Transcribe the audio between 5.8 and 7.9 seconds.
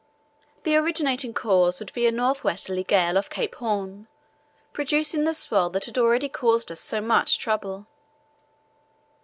had already caused us so much trouble.